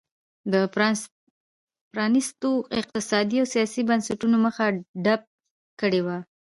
[0.51, 0.53] د
[1.93, 4.65] پرانیستو اقتصادي او سیاسي بنسټونو مخه
[5.05, 5.21] ډپ
[5.79, 6.17] کړې وه.